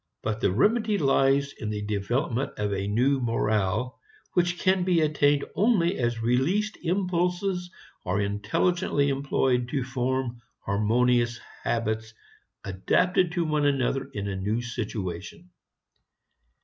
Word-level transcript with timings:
But 0.23 0.41
the 0.41 0.51
remedy 0.51 0.97
lies 0.97 1.53
in 1.53 1.69
the 1.69 1.83
development 1.83 2.57
of 2.57 2.73
a 2.73 2.87
new 2.87 3.19
morale 3.19 3.99
which 4.33 4.57
can 4.57 4.83
be 4.83 4.99
attained 5.01 5.45
only 5.53 5.99
as 5.99 6.23
released 6.23 6.75
impulses 6.81 7.69
are 8.03 8.19
intelligently 8.19 9.09
employed 9.09 9.69
to 9.69 9.83
form 9.83 10.41
harmonious 10.61 11.39
habits 11.63 12.15
adapted 12.63 13.33
to 13.33 13.45
one 13.45 13.67
another 13.67 14.09
in 14.11 14.27
a 14.27 14.35
new 14.35 14.59
situation. 14.63 15.51